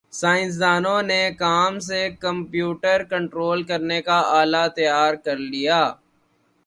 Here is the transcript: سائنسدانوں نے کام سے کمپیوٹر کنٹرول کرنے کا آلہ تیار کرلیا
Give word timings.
سائنسدانوں 0.13 1.01
نے 1.03 1.21
کام 1.39 1.73
سے 1.87 2.01
کمپیوٹر 2.19 3.03
کنٹرول 3.09 3.63
کرنے 3.63 4.01
کا 4.01 4.19
آلہ 4.39 4.67
تیار 4.75 5.13
کرلیا 5.25 5.81